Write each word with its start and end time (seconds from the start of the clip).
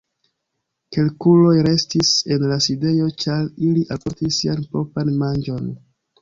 Kelkuloj 0.95 1.51
restis 1.67 2.13
en 2.37 2.45
la 2.53 2.57
sidejo, 2.69 3.11
ĉar 3.25 3.45
ili 3.69 3.85
alportis 3.97 4.41
sian 4.41 4.65
propran 4.73 5.15
manĝon. 5.21 5.71